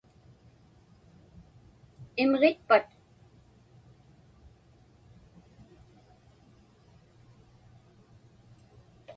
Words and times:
Imġitpat? 2.21 2.87